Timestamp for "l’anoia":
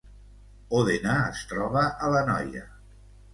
2.15-2.65